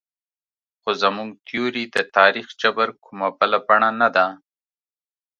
خو 0.81 0.89
زموږ 1.01 1.29
تیوري 1.47 1.83
د 1.95 1.97
تاریخ 2.17 2.47
جبر 2.61 2.89
کومه 3.03 3.27
بله 3.37 3.57
بڼه 3.67 3.89
نه 3.99 4.09
ده. 4.15 4.27